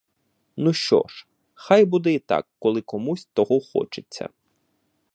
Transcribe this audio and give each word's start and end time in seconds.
Ну 0.57 0.73
що 0.73 1.05
ж, 1.09 1.27
хай 1.53 1.85
буде 1.85 2.13
й 2.13 2.19
так, 2.19 2.47
коли 2.59 2.81
комусь 2.81 3.25
того 3.33 3.59
хочеться. 3.59 4.29